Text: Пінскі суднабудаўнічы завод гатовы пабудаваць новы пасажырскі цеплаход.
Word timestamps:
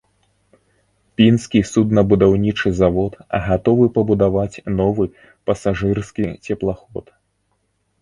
Пінскі 1.19 1.61
суднабудаўнічы 1.71 2.69
завод 2.81 3.13
гатовы 3.51 3.85
пабудаваць 4.01 4.61
новы 4.83 5.03
пасажырскі 5.45 6.23
цеплаход. 6.45 7.05